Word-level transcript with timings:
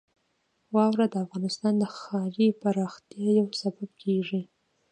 واوره 0.75 1.05
د 1.13 1.15
افغانستان 1.25 1.73
د 1.77 1.83
ښاري 1.97 2.47
پراختیا 2.61 3.29
یو 3.39 3.47
سبب 3.61 3.89
کېږي. 4.03 4.41